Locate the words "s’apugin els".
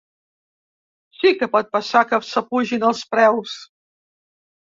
2.29-3.03